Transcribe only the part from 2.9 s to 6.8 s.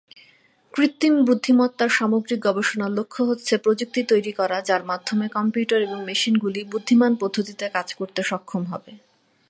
লক্ষ্য হচ্ছে প্রযুক্তি তৈরি করা যার মাধ্যমে কম্পিউটার এবং মেশিনগুলি